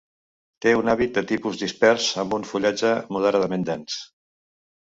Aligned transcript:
Té 0.65 0.71
un 0.77 0.89
hàbit 0.93 1.13
de 1.19 1.23
tipus 1.33 1.59
dispers 1.63 2.07
amb 2.23 2.35
un 2.39 2.49
fullatge 2.53 2.95
moderadament 3.17 3.69
dens. 3.73 4.01